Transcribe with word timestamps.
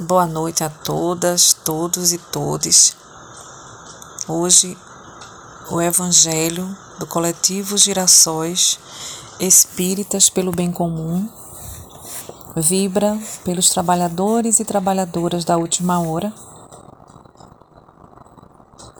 Boa 0.00 0.26
noite 0.26 0.64
a 0.64 0.70
todas, 0.70 1.52
todos 1.52 2.10
e 2.10 2.16
todes. 2.16 2.96
Hoje, 4.26 4.74
o 5.70 5.78
Evangelho 5.78 6.74
do 6.98 7.06
coletivo 7.06 7.76
Girassóis 7.76 8.80
Espíritas 9.38 10.30
pelo 10.30 10.52
Bem 10.52 10.72
Comum 10.72 11.28
vibra 12.56 13.18
pelos 13.44 13.68
trabalhadores 13.68 14.58
e 14.58 14.64
trabalhadoras 14.64 15.44
da 15.44 15.58
última 15.58 16.00
hora. 16.00 16.32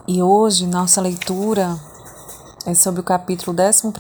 E 0.07 0.23
hoje, 0.23 0.67
nossa 0.67 1.01
leitura 1.01 1.81
é 2.67 2.75
sobre 2.75 3.01
o 3.01 3.05
capítulo 3.05 3.57
11 3.59 3.91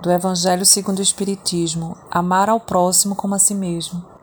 do 0.00 0.12
Evangelho 0.12 0.64
segundo 0.64 1.00
o 1.00 1.02
Espiritismo: 1.02 1.96
Amar 2.08 2.48
ao 2.48 2.60
próximo 2.60 3.16
como 3.16 3.34
a 3.34 3.38
si 3.40 3.52
mesmo 3.52 4.15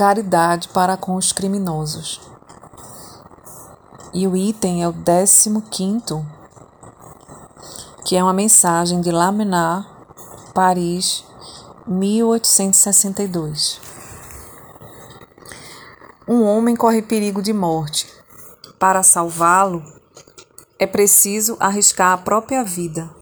caridade 0.00 0.68
para 0.68 0.96
com 0.96 1.14
os 1.14 1.30
criminosos. 1.30 2.22
E 4.14 4.26
o 4.26 4.34
item 4.34 4.82
é 4.82 4.88
o 4.88 4.94
15, 4.94 5.60
que 8.06 8.16
é 8.16 8.22
uma 8.22 8.32
mensagem 8.32 9.02
de 9.02 9.10
Lamenar, 9.10 9.86
Paris, 10.54 11.22
1862. 11.86 13.78
Um 16.26 16.44
homem 16.44 16.74
corre 16.74 17.02
perigo 17.02 17.42
de 17.42 17.52
morte. 17.52 18.10
Para 18.78 19.02
salvá-lo, 19.02 19.84
é 20.78 20.86
preciso 20.86 21.58
arriscar 21.60 22.12
a 22.12 22.18
própria 22.18 22.64
vida. 22.64 23.14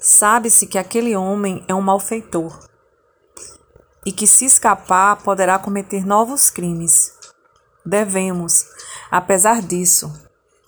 Sabe-se 0.00 0.66
que 0.66 0.78
aquele 0.78 1.14
homem 1.14 1.62
é 1.68 1.74
um 1.74 1.82
malfeitor 1.82 2.66
e 4.06 4.12
que, 4.12 4.24
se 4.24 4.44
escapar, 4.44 5.16
poderá 5.16 5.58
cometer 5.58 6.06
novos 6.06 6.48
crimes. 6.48 7.12
Devemos, 7.84 8.64
apesar 9.10 9.60
disso, 9.60 10.12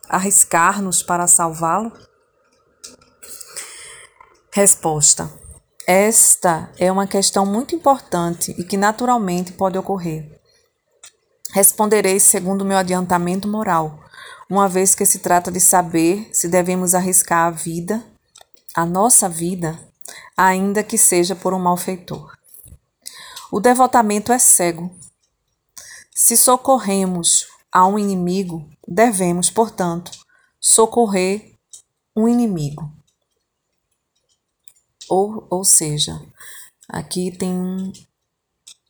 arriscar-nos 0.08 1.04
para 1.04 1.28
salvá-lo? 1.28 1.92
Resposta: 4.52 5.32
Esta 5.86 6.72
é 6.78 6.90
uma 6.90 7.06
questão 7.06 7.46
muito 7.46 7.76
importante 7.76 8.52
e 8.58 8.64
que 8.64 8.76
naturalmente 8.76 9.52
pode 9.52 9.78
ocorrer. 9.78 10.36
Responderei 11.52 12.18
segundo 12.18 12.64
meu 12.64 12.76
adiantamento 12.76 13.46
moral, 13.46 14.00
uma 14.50 14.68
vez 14.68 14.96
que 14.96 15.06
se 15.06 15.20
trata 15.20 15.50
de 15.50 15.60
saber 15.60 16.28
se 16.32 16.48
devemos 16.48 16.92
arriscar 16.92 17.46
a 17.46 17.50
vida, 17.50 18.04
a 18.74 18.84
nossa 18.84 19.28
vida, 19.28 19.78
ainda 20.36 20.82
que 20.82 20.98
seja 20.98 21.36
por 21.36 21.54
um 21.54 21.58
malfeitor. 21.58 22.37
O 23.50 23.60
devotamento 23.60 24.32
é 24.32 24.38
cego. 24.38 24.94
Se 26.14 26.36
socorremos 26.36 27.46
a 27.72 27.86
um 27.86 27.98
inimigo, 27.98 28.68
devemos, 28.86 29.50
portanto, 29.50 30.10
socorrer 30.60 31.54
um 32.14 32.28
inimigo. 32.28 32.92
Ou, 35.08 35.46
ou 35.48 35.64
seja, 35.64 36.20
aqui 36.88 37.30
tem 37.30 37.92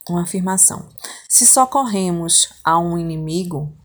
uma 0.09 0.23
afirmação. 0.23 0.89
Se 1.29 1.47
socorremos 1.47 2.49
a 2.65 2.79
um 2.79 2.99
inimigo, 2.99 3.77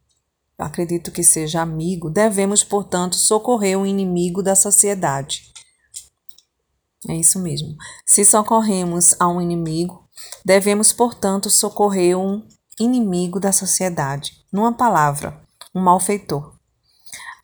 acredito 0.58 1.12
que 1.12 1.24
seja 1.24 1.62
amigo, 1.62 2.10
devemos, 2.10 2.64
portanto, 2.64 3.16
socorrer 3.16 3.78
um 3.78 3.86
inimigo 3.86 4.42
da 4.42 4.56
sociedade. 4.56 5.54
É 7.08 7.16
isso 7.16 7.38
mesmo. 7.40 7.76
Se 8.06 8.24
socorremos 8.24 9.14
a 9.20 9.28
um 9.28 9.42
inimigo, 9.42 10.03
Devemos, 10.46 10.92
portanto, 10.92 11.50
socorrer 11.50 12.18
um 12.18 12.46
inimigo 12.80 13.40
da 13.40 13.52
sociedade, 13.52 14.32
numa 14.52 14.74
palavra, 14.74 15.42
um 15.74 15.82
malfeitor. 15.82 16.54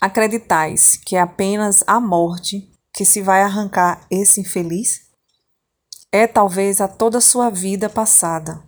Acreditais 0.02 0.96
que 0.96 1.16
é 1.16 1.20
apenas 1.20 1.84
a 1.86 2.00
morte 2.00 2.72
que 2.94 3.06
se 3.06 3.22
vai 3.22 3.42
arrancar 3.42 4.06
esse 4.10 4.42
infeliz? 4.42 5.02
É 6.12 6.26
talvez 6.26 6.82
a 6.82 6.88
toda 6.88 7.22
sua 7.22 7.50
vida 7.50 7.90
passada. 7.90 8.64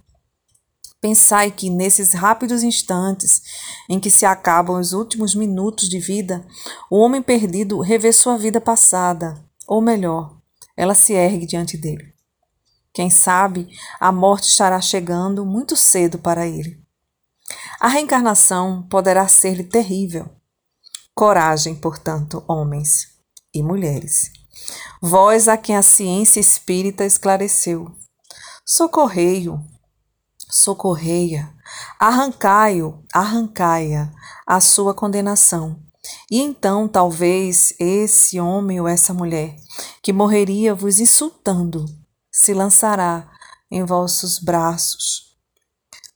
Pensai 1.02 1.50
que 1.50 1.70
nesses 1.70 2.14
rápidos 2.14 2.62
instantes 2.62 3.42
em 3.90 4.00
que 4.00 4.12
se 4.12 4.26
acabam 4.26 4.80
os 4.80 4.94
últimos 4.94 5.34
minutos 5.34 5.90
de 5.90 6.00
vida, 6.00 6.46
o 6.92 6.98
homem 7.00 7.24
perdido 7.24 7.80
revê 7.80 8.14
sua 8.14 8.38
vida 8.38 8.62
passada, 8.62 9.44
ou 9.68 9.82
melhor, 9.82 10.38
ela 10.78 10.94
se 10.94 11.14
ergue 11.14 11.48
diante 11.48 11.76
dele. 11.76 12.14
Quem 12.94 13.10
sabe 13.10 13.70
a 14.00 14.12
morte 14.12 14.50
estará 14.50 14.82
chegando 14.82 15.46
muito 15.46 15.78
cedo 15.78 16.20
para 16.20 16.46
ele. 16.46 16.82
A 17.80 17.88
reencarnação 17.88 18.84
poderá 18.90 19.28
ser-lhe 19.28 19.64
terrível. 19.64 20.30
Coragem, 21.16 21.76
portanto, 21.76 22.44
homens 22.48 23.08
e 23.54 23.64
mulheres. 23.64 24.32
Vós 25.02 25.48
a 25.48 25.58
quem 25.58 25.76
a 25.76 25.82
ciência 25.82 26.40
espírita 26.40 27.06
esclareceu. 27.06 27.92
Socorrei-o, 28.66 29.60
socorreia, 30.50 31.54
arrancai-o, 32.00 33.04
arrancai-a 33.14 34.12
a 34.46 34.60
sua 34.60 34.94
condenação. 34.94 35.80
E 36.30 36.40
então, 36.40 36.88
talvez, 36.88 37.74
esse 37.80 38.40
homem 38.40 38.80
ou 38.82 38.88
essa 38.88 39.14
mulher 39.14 39.56
que 40.02 40.12
morreria 40.12 40.74
vos 40.74 41.00
insultando 41.00 41.86
se 42.32 42.54
lançará 42.54 43.30
em 43.70 43.84
vossos 43.84 44.40
braços. 44.40 45.36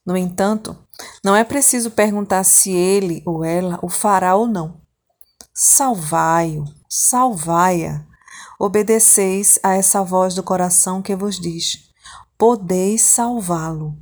No 0.04 0.16
entanto, 0.16 0.76
não 1.22 1.34
é 1.34 1.44
preciso 1.44 1.90
perguntar 1.90 2.44
se 2.44 2.70
ele 2.70 3.22
ou 3.26 3.44
ela 3.44 3.78
o 3.82 3.88
fará 3.88 4.34
ou 4.34 4.46
não. 4.46 4.80
Salvai-o, 5.52 6.64
salvai-a. 6.88 8.06
Obedeceis 8.58 9.58
a 9.62 9.74
essa 9.74 10.02
voz 10.02 10.34
do 10.34 10.42
coração 10.42 11.02
que 11.02 11.14
vos 11.14 11.38
diz: 11.38 11.90
Podeis 12.38 13.02
salvá-lo, 13.02 13.98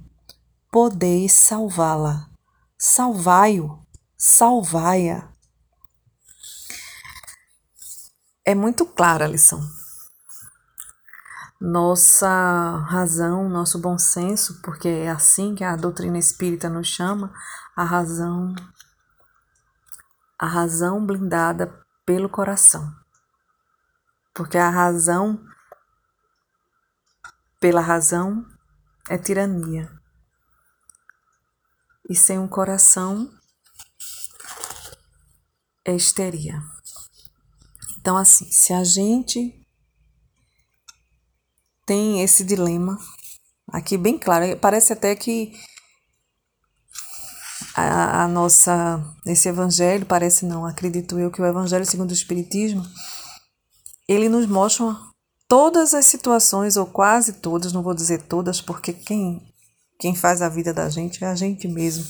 podeis 0.71 1.33
salvá-la. 1.33 2.31
Salvai-o, 2.79 3.79
salvai-a. 4.17 5.33
É 8.45 8.55
muito 8.55 8.85
clara 8.85 9.25
a 9.25 9.29
lição 9.29 9.61
nossa 11.61 12.79
razão, 12.89 13.49
nosso 13.49 13.79
bom 13.79 13.97
senso, 13.97 14.61
porque 14.63 14.89
é 14.89 15.11
assim 15.11 15.55
que 15.55 15.65
a 15.65 15.77
doutrina 15.77 16.19
espírita 16.19 16.69
nos 16.69 16.89
chama, 16.89 17.33
a 17.77 17.85
razão 17.85 18.55
a 20.39 20.47
razão 20.47 21.05
blindada 21.05 21.83
pelo 22.05 22.29
coração. 22.29 22.95
Porque 24.35 24.59
a 24.59 24.69
razão 24.69 25.43
pela 27.61 27.81
razão 27.81 28.45
é 29.09 29.17
tirania. 29.17 29.91
E 32.11 32.15
sem 32.15 32.39
um 32.39 32.49
coração 32.49 33.33
é 35.85 35.95
histeria. 35.95 36.61
Então 37.99 38.17
assim, 38.19 38.51
se 38.51 38.75
a 38.75 38.85
gente 38.85 39.64
tem 41.87 42.23
esse 42.23 42.45
dilema 42.45 42.99
aqui 43.69 43.97
bem 43.97 44.19
claro. 44.19 44.57
Parece 44.59 44.93
até 44.93 45.15
que 45.15 45.53
a, 47.75 48.25
a, 48.25 48.29
nossa 48.29 49.03
esse 49.27 49.49
evangelho 49.49 50.07
parece 50.07 50.45
não, 50.45 50.65
acredito 50.65 51.19
eu 51.19 51.31
que 51.31 51.43
o 51.43 51.47
evangelho 51.47 51.85
segundo 51.85 52.11
o 52.11 52.15
espiritismo 52.15 52.85
ele 54.07 54.29
nos 54.29 54.47
mostra 54.47 54.97
todas 55.49 55.95
as 55.95 56.07
situações 56.07 56.77
ou 56.77 56.87
quase 56.87 57.35
todas, 57.35 57.73
não 57.73 57.83
vou 57.83 57.95
dizer 57.95 58.23
todas, 58.23 58.61
porque 58.61 58.93
quem 58.93 59.43
quem 59.99 60.15
faz 60.15 60.43
a 60.43 60.49
vida 60.49 60.73
da 60.75 60.89
gente 60.89 61.25
é 61.25 61.29
a 61.29 61.35
gente 61.35 61.69
mesmo. 61.69 62.05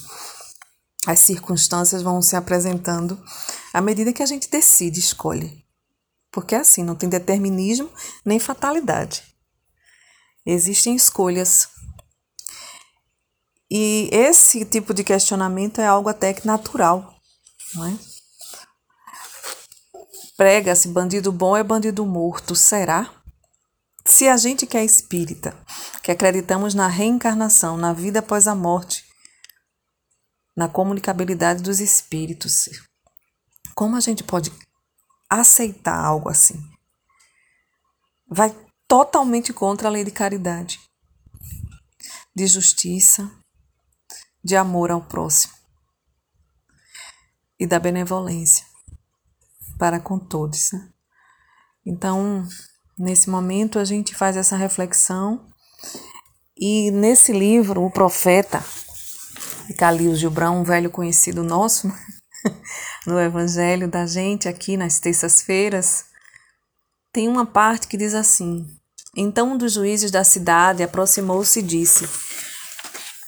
As 1.07 1.21
circunstâncias 1.21 2.03
vão 2.03 2.23
se 2.23 2.35
apresentando 2.35 3.23
à 3.73 3.81
medida 3.81 4.13
que 4.13 4.23
a 4.23 4.27
gente 4.27 4.49
decide, 4.49 5.01
escolhe. 5.01 5.63
Porque 6.33 6.55
é 6.55 6.59
assim, 6.59 6.83
não 6.83 6.97
tem 6.97 7.09
determinismo 7.09 7.91
nem 8.25 8.41
fatalidade. 8.41 9.34
Existem 10.47 10.95
escolhas. 10.95 11.69
E 13.71 14.09
esse 14.13 14.65
tipo 14.65 14.93
de 14.93 15.03
questionamento 15.03 15.81
é 15.81 15.87
algo 15.87 16.09
até 16.09 16.33
que 16.35 16.47
natural, 16.47 17.15
não 17.75 17.87
é? 17.87 17.99
Prega-se 20.37 20.89
bandido 20.89 21.33
bom 21.33 21.57
é 21.57 21.63
bandido 21.63 22.05
morto, 22.05 22.55
será? 22.55 23.11
Se 24.07 24.29
a 24.29 24.37
gente 24.37 24.67
que 24.67 24.77
é 24.77 24.85
espírita, 24.85 25.57
que 26.03 26.11
acreditamos 26.11 26.75
na 26.75 26.89
reencarnação, 26.89 27.77
na 27.77 27.93
vida 27.93 28.19
após 28.19 28.47
a 28.47 28.55
morte, 28.55 29.05
na 30.57 30.69
comunicabilidade 30.69 31.63
dos 31.63 31.81
espíritos, 31.81 32.69
como 33.75 33.97
a 33.97 34.01
gente 34.01 34.23
pode 34.23 34.53
aceitar 35.29 35.99
algo 35.99 36.29
assim? 36.29 36.61
Vai 38.29 38.55
totalmente 38.95 39.53
contra 39.53 39.89
a 39.89 39.91
lei 39.91 40.05
de 40.05 40.13
caridade, 40.13 40.79
de 42.33 42.47
justiça, 42.47 43.29
de 44.41 44.55
amor 44.55 44.89
ao 44.89 45.03
próximo 45.03 45.53
e 47.59 47.67
da 47.67 47.81
benevolência 47.81 48.65
para 49.81 49.99
com 49.99 50.17
todos. 50.17 50.71
Né? 50.71 50.89
Então, 51.85 52.47
nesse 52.97 53.29
momento, 53.29 53.81
a 53.81 53.85
gente 53.85 54.15
faz 54.15 54.37
essa 54.37 54.55
reflexão 54.55 55.45
e 56.57 56.93
nesse 56.93 57.33
livro, 57.33 57.83
o 57.83 57.91
profeta 57.91 58.65
Calil 59.77 60.15
Gilbrão, 60.15 60.61
um 60.61 60.65
velho 60.65 60.89
conhecido 60.89 61.43
nosso 61.43 61.89
né? 61.89 62.07
no 63.09 63.19
evangelho 63.19 63.89
da 63.89 64.07
gente 64.07 64.49
aqui 64.49 64.77
nas 64.77 65.01
terças-feiras, 65.01 66.05
tem 67.13 67.27
uma 67.27 67.45
parte 67.45 67.89
que 67.89 67.97
diz 67.97 68.15
assim: 68.15 68.65
Então 69.17 69.53
um 69.53 69.57
dos 69.57 69.73
juízes 69.73 70.11
da 70.11 70.25
cidade 70.25 70.83
aproximou-se 70.83 71.61
e 71.61 71.63
disse: 71.63 72.09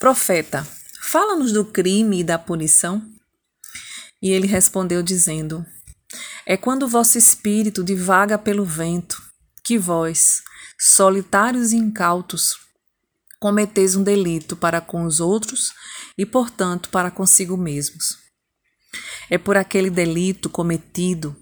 Profeta, 0.00 0.66
fala-nos 1.02 1.52
do 1.52 1.64
crime 1.64 2.20
e 2.20 2.24
da 2.24 2.38
punição. 2.38 3.02
E 4.20 4.30
ele 4.30 4.46
respondeu, 4.46 5.02
dizendo: 5.02 5.64
É 6.44 6.56
quando 6.56 6.84
o 6.84 6.88
vosso 6.88 7.16
espírito 7.16 7.84
divaga 7.84 8.36
pelo 8.36 8.64
vento, 8.64 9.22
que 9.62 9.78
vós, 9.78 10.42
solitários 10.78 11.72
e 11.72 11.76
incautos, 11.76 12.56
cometeis 13.38 13.94
um 13.94 14.02
delito 14.02 14.56
para 14.56 14.80
com 14.80 15.04
os 15.04 15.20
outros 15.20 15.72
e, 16.18 16.26
portanto, 16.26 16.88
para 16.88 17.10
consigo 17.10 17.56
mesmos. 17.56 18.18
É 19.30 19.38
por 19.38 19.56
aquele 19.56 19.90
delito 19.90 20.48
cometido 20.48 21.36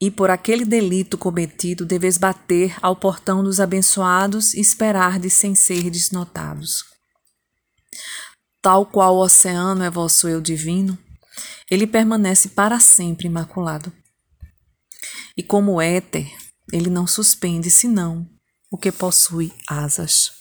e 0.00 0.10
por 0.10 0.30
aquele 0.30 0.64
delito 0.64 1.18
cometido 1.18 1.84
deveis 1.84 2.16
bater 2.16 2.76
ao 2.80 2.94
portão 2.94 3.42
dos 3.42 3.58
abençoados 3.58 4.54
e 4.54 4.60
esperardes 4.60 5.32
sem 5.32 5.54
serdes 5.54 6.10
notados. 6.10 6.84
Tal 8.62 8.86
qual 8.86 9.16
o 9.16 9.22
oceano 9.22 9.82
é 9.82 9.90
vosso 9.90 10.28
eu 10.28 10.40
divino, 10.40 10.96
ele 11.70 11.86
permanece 11.86 12.50
para 12.50 12.78
sempre 12.80 13.26
imaculado. 13.26 13.92
E 15.36 15.42
como 15.42 15.74
o 15.74 15.80
éter, 15.80 16.30
ele 16.72 16.90
não 16.90 17.06
suspende 17.06 17.70
senão 17.70 18.28
o 18.70 18.76
que 18.76 18.92
possui 18.92 19.52
asas. 19.68 20.32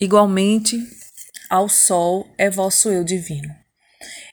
Igualmente, 0.00 0.78
ao 1.50 1.68
sol 1.68 2.32
é 2.38 2.48
vosso 2.48 2.88
eu 2.88 3.02
divino. 3.02 3.57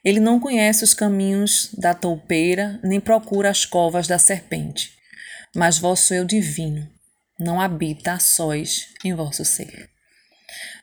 Ele 0.06 0.20
não 0.20 0.40
conhece 0.40 0.84
os 0.84 0.94
caminhos 0.94 1.70
da 1.76 1.94
toupeira, 1.94 2.80
nem 2.84 3.00
procura 3.00 3.50
as 3.50 3.66
covas 3.66 4.08
da 4.08 4.20
serpente. 4.20 4.94
Mas 5.56 5.80
vosso 5.80 6.14
eu 6.14 6.24
divino 6.24 6.96
não 7.40 7.60
habita 7.60 8.14
a 8.14 8.20
sós 8.20 8.88
em 9.04 9.14
vosso 9.14 9.44
ser. 9.44 9.90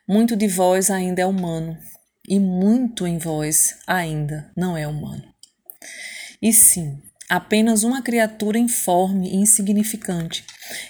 Muito 0.07 0.37
de 0.37 0.47
vós 0.47 0.91
ainda 0.91 1.23
é 1.23 1.27
humano, 1.27 1.79
e 2.29 2.39
muito 2.39 3.07
em 3.07 3.19
vós 3.19 3.79
ainda 3.87 4.51
não 4.57 4.77
é 4.77 4.87
humano. 4.87 5.25
E 6.41 6.53
sim, 6.53 7.01
apenas 7.29 7.85
uma 7.85 8.03
criatura 8.03 8.59
informe 8.59 9.31
e 9.31 9.37
insignificante, 9.37 10.45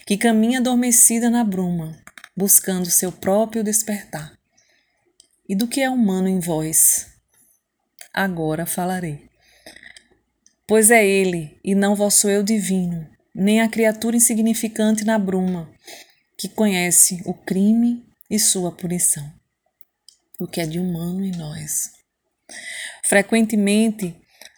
que 0.06 0.16
caminha 0.16 0.58
adormecida 0.58 1.30
na 1.30 1.44
bruma, 1.44 1.96
buscando 2.36 2.90
seu 2.90 3.12
próprio 3.12 3.62
despertar. 3.62 4.32
E 5.48 5.54
do 5.54 5.68
que 5.68 5.80
é 5.80 5.90
humano 5.90 6.28
em 6.28 6.40
vós? 6.40 7.11
Agora 8.12 8.66
falarei. 8.66 9.28
Pois 10.66 10.90
é 10.90 11.06
ele, 11.06 11.58
e 11.64 11.74
não 11.74 11.94
vosso 11.94 12.28
eu 12.28 12.42
divino, 12.42 13.06
nem 13.34 13.60
a 13.60 13.68
criatura 13.68 14.16
insignificante 14.16 15.04
na 15.04 15.18
bruma, 15.18 15.70
que 16.36 16.48
conhece 16.48 17.22
o 17.24 17.34
crime 17.34 18.04
e 18.30 18.38
sua 18.38 18.72
punição, 18.72 19.30
o 20.38 20.46
que 20.46 20.60
é 20.60 20.66
de 20.66 20.78
humano 20.78 21.24
em 21.24 21.32
nós. 21.32 21.90
Frequentemente, 23.04 24.14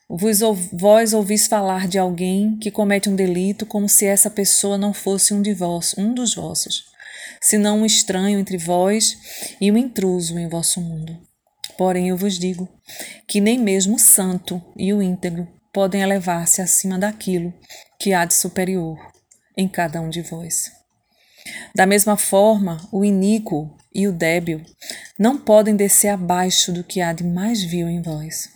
vos, 0.08 0.40
vós 0.72 1.12
ouvis 1.12 1.46
falar 1.46 1.88
de 1.88 1.98
alguém 1.98 2.56
que 2.58 2.70
comete 2.70 3.08
um 3.08 3.16
delito 3.16 3.66
como 3.66 3.88
se 3.88 4.06
essa 4.06 4.30
pessoa 4.30 4.76
não 4.76 4.92
fosse 4.92 5.32
um 5.32 5.40
de 5.40 5.54
vós, 5.54 5.94
um 5.96 6.12
dos 6.12 6.34
vossos 6.34 6.94
senão 7.44 7.80
um 7.80 7.86
estranho 7.86 8.38
entre 8.38 8.56
vós 8.56 9.18
e 9.60 9.70
um 9.70 9.76
intruso 9.76 10.38
em 10.38 10.48
vosso 10.48 10.80
mundo. 10.80 11.20
Porém, 11.76 12.08
eu 12.08 12.16
vos 12.16 12.38
digo 12.38 12.68
que 13.26 13.40
nem 13.40 13.58
mesmo 13.58 13.96
o 13.96 13.98
santo 13.98 14.62
e 14.76 14.92
o 14.92 15.02
íntegro 15.02 15.48
podem 15.72 16.02
elevar-se 16.02 16.62
acima 16.62 16.98
daquilo 16.98 17.52
que 17.98 18.12
há 18.12 18.24
de 18.24 18.34
superior 18.34 18.98
em 19.56 19.68
cada 19.68 20.00
um 20.00 20.08
de 20.08 20.22
vós. 20.22 20.70
Da 21.74 21.86
mesma 21.86 22.16
forma, 22.16 22.88
o 22.92 23.04
iníquo 23.04 23.76
e 23.94 24.08
o 24.08 24.12
débil 24.12 24.62
não 25.18 25.38
podem 25.38 25.76
descer 25.76 26.08
abaixo 26.08 26.72
do 26.72 26.82
que 26.82 27.00
há 27.00 27.12
de 27.12 27.24
mais 27.24 27.62
vil 27.62 27.88
em 27.88 28.00
vós. 28.00 28.48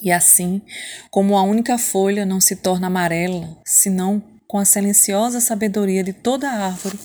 E 0.00 0.10
assim, 0.10 0.62
como 1.10 1.36
a 1.36 1.42
única 1.42 1.78
folha 1.78 2.26
não 2.26 2.40
se 2.40 2.56
torna 2.56 2.86
amarela, 2.88 3.56
senão 3.64 4.22
com 4.46 4.58
a 4.58 4.64
silenciosa 4.64 5.40
sabedoria 5.40 6.04
de 6.04 6.12
toda 6.12 6.50
árvore 6.50 6.98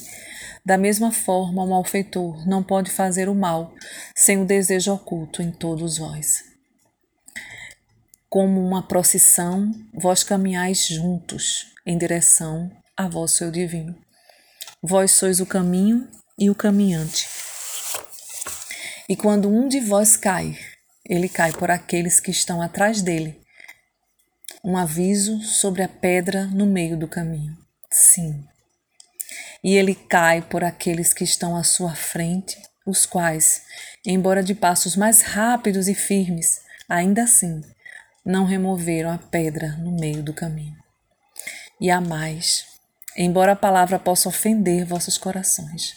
da 0.66 0.78
mesma 0.78 1.12
forma, 1.12 1.64
o 1.64 1.70
malfeitor 1.70 2.48
não 2.48 2.64
pode 2.64 2.92
fazer 2.92 3.30
o 3.30 3.36
mal 3.36 3.74
sem 4.16 4.42
o 4.42 4.46
desejo 4.46 4.94
oculto 4.94 5.42
em 5.42 5.52
todos 5.52 5.98
vós. 5.98 6.44
Como 8.30 8.64
uma 8.64 8.84
procissão, 8.84 9.72
vós 9.94 10.24
caminhais 10.24 10.86
juntos 10.86 11.74
em 11.86 11.98
direção 11.98 12.72
a 12.96 13.08
vosso 13.08 13.44
eu 13.44 13.50
divino. 13.50 13.96
Vós 14.82 15.12
sois 15.12 15.40
o 15.40 15.46
caminho 15.46 16.08
e 16.38 16.50
o 16.50 16.56
caminhante. 16.56 17.28
E 19.10 19.16
quando 19.16 19.50
um 19.50 19.68
de 19.68 19.80
vós 19.80 20.16
cai, 20.16 20.56
ele 21.04 21.28
cai 21.28 21.52
por 21.52 21.72
aqueles 21.72 22.20
que 22.20 22.30
estão 22.30 22.62
atrás 22.62 23.02
dele. 23.02 23.42
Um 24.64 24.78
aviso 24.78 25.42
sobre 25.42 25.82
a 25.82 25.88
pedra 25.88 26.46
no 26.46 26.68
meio 26.68 26.96
do 26.96 27.08
caminho. 27.08 27.58
Sim, 27.90 28.46
e 29.64 29.76
ele 29.76 29.96
cai 29.96 30.42
por 30.42 30.64
aqueles 30.64 31.14
que 31.14 31.24
estão 31.24 31.56
à 31.56 31.64
sua 31.64 31.94
frente, 31.94 32.58
os 32.86 33.06
quais, 33.06 33.64
embora 34.06 34.42
de 34.42 34.56
passos 34.56 34.96
mais 34.96 35.22
rápidos 35.22 35.88
e 35.88 35.94
firmes, 35.94 36.62
ainda 36.88 37.24
assim 37.24 37.62
não 38.26 38.46
removeram 38.46 39.12
a 39.12 39.18
pedra 39.18 39.70
no 39.78 39.92
meio 39.92 40.22
do 40.22 40.34
caminho. 40.34 40.78
E 41.80 41.90
há 41.90 42.02
mais, 42.02 42.66
embora 43.18 43.54
a 43.54 43.56
palavra 43.56 43.98
possa 43.98 44.30
ofender 44.30 44.86
vossos 44.86 45.18
corações, 45.18 45.96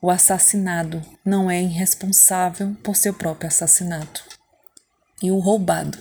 o 0.00 0.10
assassinado 0.10 1.02
não 1.24 1.50
é 1.50 1.62
irresponsável 1.62 2.76
por 2.82 2.94
seu 2.94 3.14
próprio 3.14 3.48
assassinato. 3.48 4.22
E 5.22 5.30
o 5.30 5.38
roubado 5.38 5.98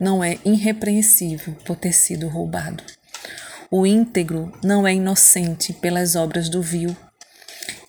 não 0.00 0.24
é 0.24 0.38
irrepreensível 0.44 1.54
por 1.64 1.76
ter 1.76 1.92
sido 1.92 2.28
roubado. 2.28 2.82
O 3.70 3.86
íntegro 3.86 4.52
não 4.62 4.86
é 4.86 4.94
inocente 4.94 5.72
pelas 5.72 6.14
obras 6.14 6.48
do 6.48 6.62
vil, 6.62 6.94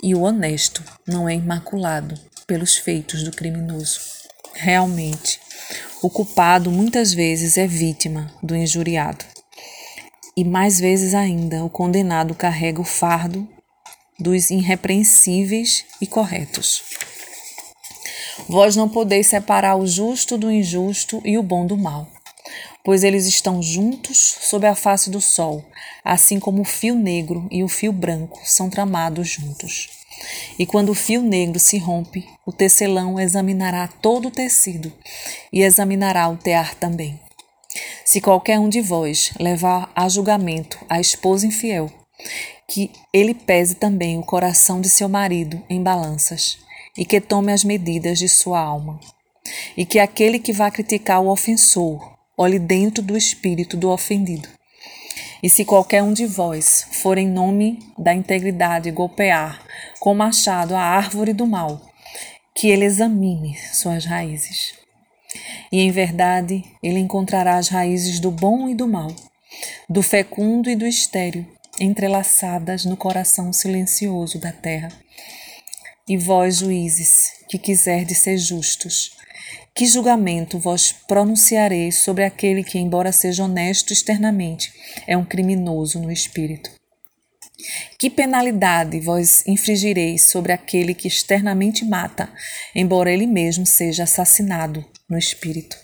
e 0.01 0.15
o 0.15 0.21
honesto 0.21 0.83
não 1.05 1.27
é 1.27 1.35
imaculado 1.35 2.15
pelos 2.47 2.77
feitos 2.77 3.23
do 3.23 3.31
criminoso. 3.31 3.99
Realmente, 4.53 5.39
o 6.01 6.09
culpado 6.09 6.71
muitas 6.71 7.13
vezes 7.13 7.57
é 7.57 7.67
vítima 7.67 8.31
do 8.41 8.55
injuriado, 8.55 9.25
e 10.35 10.43
mais 10.43 10.79
vezes 10.79 11.13
ainda 11.13 11.63
o 11.63 11.69
condenado 11.69 12.33
carrega 12.33 12.81
o 12.81 12.85
fardo 12.85 13.47
dos 14.17 14.49
irrepreensíveis 14.49 15.85
e 15.99 16.07
corretos. 16.07 16.83
Vós 18.47 18.75
não 18.75 18.87
podeis 18.87 19.27
separar 19.27 19.75
o 19.75 19.85
justo 19.85 20.37
do 20.37 20.49
injusto 20.49 21.21
e 21.25 21.37
o 21.37 21.43
bom 21.43 21.65
do 21.65 21.77
mal 21.77 22.14
pois 22.85 23.03
eles 23.03 23.25
estão 23.25 23.63
juntos 23.63 24.37
sob 24.41 24.67
a 24.67 24.75
face 24.75 25.09
do 25.09 25.19
sol, 25.19 25.65
assim 26.03 26.39
como 26.39 26.61
o 26.61 26.65
fio 26.65 26.93
negro 26.93 27.47
e 27.49 27.63
o 27.63 27.67
fio 27.67 27.91
branco 27.91 28.39
são 28.45 28.69
tramados 28.69 29.27
juntos. 29.27 29.89
E 30.57 30.67
quando 30.67 30.89
o 30.89 30.95
fio 30.95 31.23
negro 31.23 31.59
se 31.59 31.79
rompe, 31.79 32.29
o 32.45 32.51
tecelão 32.51 33.19
examinará 33.19 33.87
todo 33.87 34.27
o 34.27 34.31
tecido 34.31 34.93
e 35.51 35.63
examinará 35.63 36.29
o 36.29 36.37
tear 36.37 36.75
também. 36.75 37.19
Se 38.05 38.21
qualquer 38.21 38.59
um 38.59 38.69
de 38.69 38.81
vós 38.81 39.33
levar 39.39 39.91
a 39.95 40.07
julgamento 40.07 40.77
a 40.87 41.01
esposa 41.01 41.47
infiel, 41.47 41.91
que 42.67 42.91
ele 43.11 43.33
pese 43.33 43.75
também 43.75 44.19
o 44.19 44.23
coração 44.23 44.79
de 44.79 44.89
seu 44.89 45.09
marido 45.09 45.61
em 45.67 45.81
balanças 45.81 46.59
e 46.95 47.03
que 47.03 47.19
tome 47.19 47.51
as 47.51 47.63
medidas 47.63 48.19
de 48.19 48.29
sua 48.29 48.59
alma. 48.59 48.99
E 49.75 49.85
que 49.85 49.99
aquele 49.99 50.39
que 50.39 50.53
vá 50.53 50.71
criticar 50.71 51.21
o 51.21 51.29
ofensor 51.29 52.14
olhe 52.37 52.59
dentro 52.59 53.03
do 53.03 53.17
espírito 53.17 53.77
do 53.77 53.89
ofendido. 53.89 54.47
E 55.41 55.49
se 55.49 55.63
qualquer 55.63 56.01
um 56.01 56.13
de 56.13 56.25
vós 56.25 56.87
for 56.91 57.17
em 57.17 57.27
nome 57.27 57.79
da 57.97 58.13
integridade 58.13 58.91
golpear 58.91 59.61
com 59.99 60.13
machado 60.13 60.75
a 60.75 60.81
árvore 60.81 61.33
do 61.33 61.45
mal, 61.45 61.81
que 62.53 62.69
ele 62.69 62.85
examine 62.85 63.57
suas 63.73 64.05
raízes. 64.05 64.73
E 65.71 65.81
em 65.81 65.91
verdade 65.91 66.63
ele 66.81 66.99
encontrará 66.99 67.57
as 67.57 67.67
raízes 67.67 68.19
do 68.19 68.31
bom 68.31 68.69
e 68.69 68.75
do 68.75 68.87
mal, 68.87 69.13
do 69.89 70.01
fecundo 70.01 70.69
e 70.69 70.75
do 70.75 70.85
estéril, 70.85 71.45
entrelaçadas 71.79 72.85
no 72.85 72.95
coração 72.95 73.51
silencioso 73.51 74.39
da 74.39 74.51
terra. 74.51 74.89
E 76.07 76.17
vós, 76.17 76.57
juízes, 76.57 77.33
que 77.49 77.57
quiserdes 77.57 78.19
ser 78.19 78.37
justos, 78.37 79.14
que 79.73 79.85
julgamento 79.85 80.57
vós 80.57 80.91
pronunciareis 80.91 81.99
sobre 81.99 82.23
aquele 82.23 82.63
que, 82.63 82.79
embora 82.79 83.11
seja 83.11 83.43
honesto 83.43 83.91
externamente, 83.91 84.73
é 85.07 85.17
um 85.17 85.25
criminoso 85.25 85.99
no 85.99 86.11
espírito? 86.11 86.69
Que 87.97 88.09
penalidade 88.09 88.99
vós 88.99 89.43
infligireis 89.47 90.23
sobre 90.23 90.51
aquele 90.51 90.93
que 90.93 91.07
externamente 91.07 91.83
mata, 91.85 92.29
embora 92.73 93.11
ele 93.11 93.25
mesmo 93.25 93.65
seja 93.65 94.03
assassinado 94.03 94.85
no 95.09 95.17
espírito? 95.17 95.77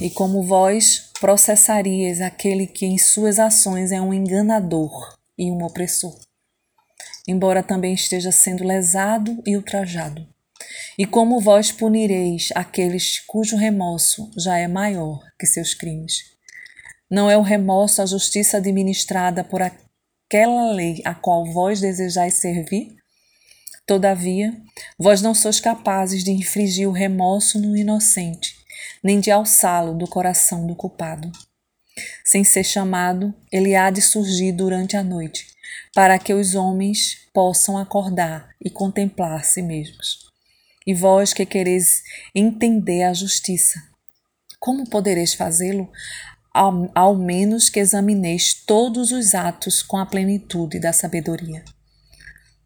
E 0.00 0.10
como 0.10 0.42
vós 0.42 1.10
processaríeis 1.20 2.20
aquele 2.20 2.66
que 2.66 2.86
em 2.86 2.98
suas 2.98 3.38
ações 3.38 3.92
é 3.92 4.00
um 4.00 4.12
enganador 4.12 5.16
e 5.38 5.50
um 5.50 5.62
opressor? 5.62 6.16
embora 7.26 7.62
também 7.62 7.94
esteja 7.94 8.32
sendo 8.32 8.64
lesado 8.64 9.42
e 9.46 9.56
ultrajado. 9.56 10.26
E 10.98 11.06
como 11.06 11.40
vós 11.40 11.72
punireis 11.72 12.50
aqueles 12.54 13.18
cujo 13.20 13.56
remorso 13.56 14.30
já 14.36 14.58
é 14.58 14.68
maior 14.68 15.20
que 15.38 15.46
seus 15.46 15.72
crimes? 15.72 16.32
Não 17.10 17.30
é 17.30 17.36
o 17.36 17.42
remorso 17.42 18.02
a 18.02 18.06
justiça 18.06 18.58
administrada 18.58 19.42
por 19.42 19.62
aquela 19.62 20.72
lei 20.72 21.00
a 21.04 21.14
qual 21.14 21.44
vós 21.46 21.80
desejais 21.80 22.34
servir? 22.34 22.96
Todavia, 23.86 24.54
vós 24.98 25.20
não 25.20 25.34
sois 25.34 25.60
capazes 25.60 26.22
de 26.22 26.30
infligir 26.30 26.88
o 26.88 26.92
remorso 26.92 27.58
no 27.58 27.76
inocente, 27.76 28.54
nem 29.02 29.18
de 29.18 29.30
alçá-lo 29.30 29.94
do 29.94 30.06
coração 30.06 30.66
do 30.66 30.76
culpado. 30.76 31.30
Sem 32.24 32.44
ser 32.44 32.64
chamado, 32.64 33.34
ele 33.50 33.74
há 33.74 33.90
de 33.90 34.00
surgir 34.00 34.52
durante 34.52 34.96
a 34.96 35.02
noite, 35.02 35.46
para 35.94 36.18
que 36.18 36.32
os 36.32 36.54
homens 36.54 37.28
possam 37.34 37.76
acordar 37.76 38.48
e 38.64 38.70
contemplar 38.70 39.44
si 39.44 39.60
mesmos. 39.60 40.31
E 40.86 40.94
vós 40.94 41.32
que 41.32 41.46
quereis 41.46 42.02
entender 42.34 43.04
a 43.04 43.12
justiça, 43.12 43.80
como 44.58 44.88
podereis 44.88 45.34
fazê-lo? 45.34 45.90
Ao, 46.54 46.90
ao 46.94 47.16
menos 47.16 47.70
que 47.70 47.80
examineis 47.80 48.52
todos 48.52 49.10
os 49.10 49.34
atos 49.34 49.82
com 49.82 49.96
a 49.96 50.04
plenitude 50.04 50.78
da 50.78 50.92
sabedoria. 50.92 51.64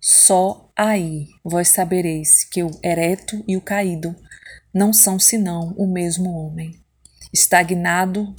Só 0.01 0.73
aí 0.77 1.29
vós 1.45 1.69
sabereis 1.69 2.45
que 2.45 2.63
o 2.63 2.71
ereto 2.83 3.45
e 3.47 3.57
o 3.57 3.61
caído 3.61 4.15
não 4.75 4.93
são 4.93 5.19
senão 5.19 5.73
o 5.77 5.87
mesmo 5.87 6.31
homem, 6.31 6.79
estagnado 7.33 8.35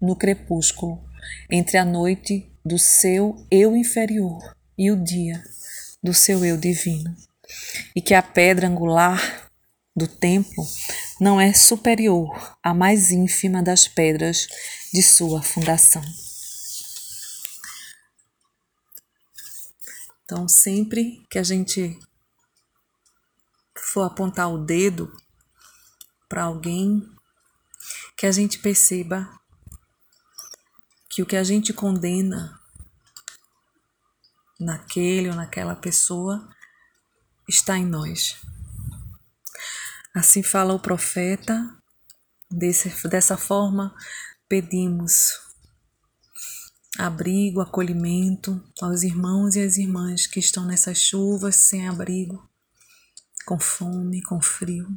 no 0.00 0.14
crepúsculo, 0.14 1.02
entre 1.50 1.78
a 1.78 1.84
noite 1.84 2.52
do 2.64 2.78
seu 2.78 3.34
eu 3.50 3.74
inferior 3.74 4.54
e 4.76 4.90
o 4.90 5.02
dia 5.02 5.42
do 6.02 6.12
seu 6.12 6.44
eu 6.44 6.56
divino, 6.56 7.16
e 7.94 8.02
que 8.02 8.14
a 8.14 8.22
pedra 8.22 8.68
angular 8.68 9.50
do 9.94 10.06
templo 10.06 10.64
não 11.20 11.40
é 11.40 11.52
superior 11.52 12.56
à 12.62 12.72
mais 12.72 13.10
ínfima 13.10 13.62
das 13.62 13.88
pedras 13.88 14.46
de 14.92 15.02
sua 15.02 15.42
fundação. 15.42 16.02
Então, 20.24 20.46
sempre 20.46 21.26
que 21.30 21.38
a 21.38 21.42
gente 21.42 21.98
for 23.76 24.02
apontar 24.02 24.52
o 24.52 24.58
dedo 24.58 25.10
para 26.28 26.44
alguém, 26.44 27.02
que 28.16 28.26
a 28.26 28.32
gente 28.32 28.58
perceba 28.58 29.28
que 31.08 31.22
o 31.22 31.26
que 31.26 31.36
a 31.36 31.42
gente 31.42 31.72
condena 31.72 32.60
naquele 34.60 35.30
ou 35.30 35.34
naquela 35.34 35.74
pessoa 35.74 36.48
está 37.48 37.78
em 37.78 37.86
nós. 37.86 38.36
Assim 40.14 40.42
fala 40.42 40.74
o 40.74 40.80
profeta, 40.80 41.74
desse, 42.50 43.08
dessa 43.08 43.36
forma 43.36 43.94
pedimos 44.48 45.32
abrigo, 46.98 47.60
acolhimento 47.60 48.62
aos 48.80 49.02
irmãos 49.02 49.54
e 49.54 49.62
às 49.62 49.76
irmãs 49.76 50.26
que 50.26 50.40
estão 50.40 50.64
nessas 50.64 50.98
chuvas 50.98 51.56
sem 51.56 51.88
abrigo, 51.88 52.48
com 53.46 53.58
fome, 53.58 54.22
com 54.22 54.40
frio. 54.40 54.88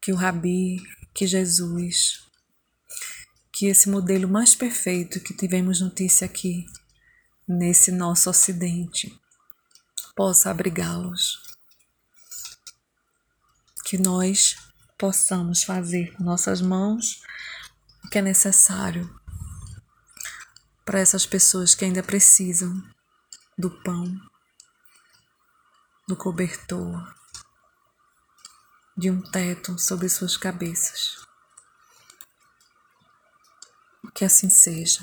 Que 0.00 0.12
o 0.12 0.16
Rabi, 0.16 0.82
que 1.12 1.26
Jesus, 1.26 2.20
que 3.52 3.66
esse 3.66 3.90
modelo 3.90 4.28
mais 4.28 4.54
perfeito 4.54 5.20
que 5.20 5.34
tivemos 5.34 5.80
notícia 5.80 6.24
aqui 6.24 6.64
nesse 7.46 7.90
nosso 7.90 8.30
ocidente 8.30 9.19
possa 10.20 10.50
abrigá-los. 10.50 11.42
Que 13.86 13.96
nós 13.96 14.54
possamos 14.98 15.64
fazer 15.64 16.14
com 16.14 16.22
nossas 16.22 16.60
mãos 16.60 17.22
o 18.04 18.10
que 18.10 18.18
é 18.18 18.20
necessário 18.20 19.08
para 20.84 21.00
essas 21.00 21.24
pessoas 21.24 21.74
que 21.74 21.86
ainda 21.86 22.02
precisam 22.02 22.86
do 23.56 23.70
pão, 23.82 24.14
do 26.06 26.14
cobertor, 26.14 27.14
de 28.94 29.10
um 29.10 29.22
teto 29.22 29.78
sobre 29.78 30.06
suas 30.10 30.36
cabeças. 30.36 31.16
Que 34.14 34.26
assim 34.26 34.50
seja. 34.50 35.02